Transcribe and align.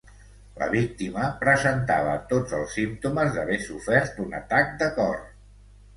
La 0.59 0.67
víctima 0.75 1.25
presentava 1.43 2.15
tots 2.33 2.57
els 2.61 2.73
símptomes 2.79 3.31
d'haver 3.37 3.59
sofert 3.67 4.19
un 4.25 4.37
atac 4.39 4.77
de 4.81 4.89
cor. 4.97 5.21